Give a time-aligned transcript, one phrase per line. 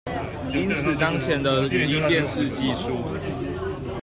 [0.51, 2.91] 因此當前的語音辨識技術